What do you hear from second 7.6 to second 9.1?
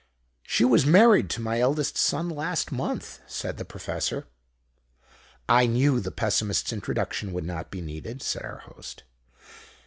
be needed," said our Host.